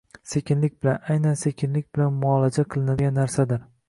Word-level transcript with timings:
sekinlik 0.29 0.77
bilan, 0.85 0.95
aynan 1.15 1.37
sekinlik 1.41 1.85
bilan 1.99 2.17
muolaja 2.23 2.65
qilinadigan 2.73 3.15
narsadir. 3.21 3.63